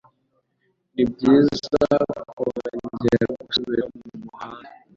[0.95, 1.79] Nibyiza
[2.37, 4.69] kongera gusubira mumuhanda.